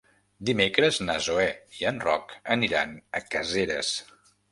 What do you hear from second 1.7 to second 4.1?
i en Roc aniran a Caseres.